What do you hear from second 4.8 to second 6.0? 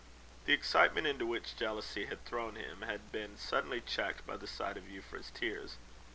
Euphra's tears.